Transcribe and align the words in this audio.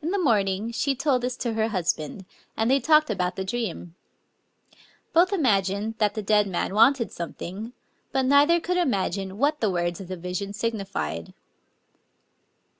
In 0.00 0.12
the 0.12 0.20
morning 0.22 0.70
she 0.70 0.94
told 0.94 1.22
this 1.22 1.36
to 1.38 1.54
her 1.54 1.66
husband; 1.70 2.26
and 2.56 2.70
they 2.70 2.78
talked 2.78 3.10
about 3.10 3.34
the 3.34 3.44
dream. 3.44 3.96
Both 5.12 5.32
imagined 5.32 5.96
that 5.98 6.14
the 6.14 6.22
dead 6.22 6.46
man 6.46 6.74
wanted 6.76 7.10
something; 7.10 7.72
but 8.12 8.24
neither 8.24 8.60
could 8.60 8.76
imagine 8.76 9.38
what 9.38 9.58
the 9.60 9.68
words 9.68 10.00
of 10.00 10.06
the 10.06 10.16
vision 10.16 10.52
signified. 10.52 11.34